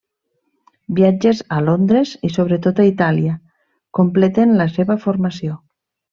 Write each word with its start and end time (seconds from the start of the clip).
Viatges 0.99 1.43
a 1.57 1.59
Londres 1.65 2.13
i 2.29 2.31
sobretot 2.37 2.81
a 2.85 2.87
Itàlia 2.93 3.35
completen 4.01 4.57
la 4.63 4.69
seva 4.79 4.99
formació. 5.07 5.61